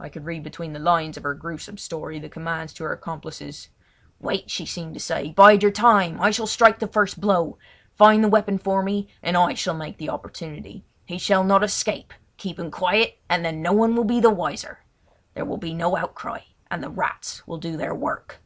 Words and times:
I 0.00 0.08
could 0.08 0.24
read 0.24 0.42
between 0.42 0.72
the 0.72 0.80
lines 0.80 1.16
of 1.16 1.22
her 1.22 1.34
gruesome 1.34 1.78
story 1.78 2.18
the 2.18 2.28
commands 2.28 2.72
to 2.72 2.82
her 2.82 2.92
accomplices. 2.92 3.68
"Wait," 4.18 4.50
she 4.50 4.66
seemed 4.66 4.92
to 4.94 4.98
say, 4.98 5.30
"bide 5.30 5.62
your 5.62 5.70
time. 5.70 6.20
I 6.20 6.32
shall 6.32 6.48
strike 6.48 6.80
the 6.80 6.88
first 6.88 7.20
blow. 7.20 7.58
Find 7.94 8.24
the 8.24 8.28
weapon 8.28 8.58
for 8.58 8.82
me, 8.82 9.06
and 9.22 9.36
I 9.36 9.54
shall 9.54 9.74
make 9.74 9.98
the 9.98 10.10
opportunity! 10.10 10.84
He 11.06 11.16
shall 11.16 11.44
not 11.44 11.62
escape! 11.62 12.12
Keep 12.38 12.58
him 12.58 12.72
quiet, 12.72 13.20
and 13.28 13.44
then 13.44 13.62
no 13.62 13.72
one 13.72 13.94
will 13.94 14.02
be 14.02 14.18
wiser. 14.20 14.80
There 15.34 15.44
will 15.44 15.58
be 15.58 15.74
no 15.74 15.96
outcry, 15.96 16.40
and 16.68 16.82
the 16.82 16.90
rats 16.90 17.46
will 17.46 17.58
do 17.58 17.76
their 17.76 17.94
work!" 17.94 18.40